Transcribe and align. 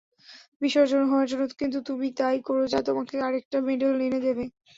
বিসর্জন 0.61 1.03
হওয়ার 1.05 1.27
জন্য 1.31 1.43
কিন্তু 1.59 1.79
তুমি 1.89 2.07
তাই 2.19 2.37
করো 2.47 2.63
যা 2.67 2.79
তোমাকে 2.87 3.15
আরেকটা 3.27 3.57
মেডেল 3.67 3.97
এনে 4.01 4.19
দেবে। 4.27 4.43